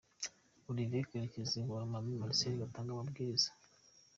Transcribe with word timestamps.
Olivier 0.71 1.07
Karekezi 1.09 1.59
na 1.67 1.75
Lomami 1.81 2.19
Marcel 2.21 2.55
batanga 2.63 2.89
amabwiriza. 2.93 3.49